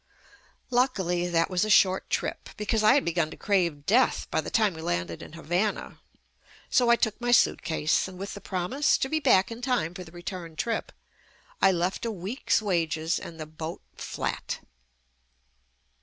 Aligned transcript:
Luckily, 0.71 1.27
that 1.27 1.47
was 1.47 1.63
a 1.63 1.67
JUST 1.67 1.75
ME 1.75 1.79
short 1.79 2.09
trip, 2.09 2.49
because 2.57 2.81
I 2.81 2.95
had 2.95 3.05
begun 3.05 3.29
to 3.29 3.37
crave 3.37 3.85
death 3.85 4.25
by 4.31 4.41
the 4.41 4.49
time 4.49 4.73
we 4.73 4.81
landed 4.81 5.21
in 5.21 5.33
Havana. 5.33 5.99
So 6.71 6.89
I 6.89 6.95
took 6.95 7.21
my 7.21 7.29
suitcase, 7.31 8.07
and 8.07 8.17
with 8.17 8.33
the 8.33 8.41
promise 8.41 8.97
to 8.97 9.07
be 9.07 9.19
back 9.19 9.51
in 9.51 9.61
time 9.61 9.93
for 9.93 10.03
the 10.03 10.11
return 10.11 10.55
trip 10.55 10.91
I 11.61 11.71
left 11.71 12.03
a 12.03 12.11
week's 12.11 12.63
wages 12.63 13.19
and 13.19 13.39
the 13.39 13.45
boat 13.45 13.83
flat. 13.95 14.61